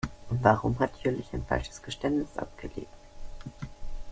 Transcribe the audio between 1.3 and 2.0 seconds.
ein falsches